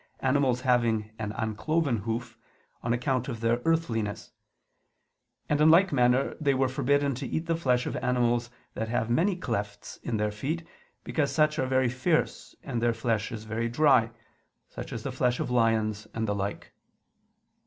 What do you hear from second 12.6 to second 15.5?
and their flesh is very dry, such as the flesh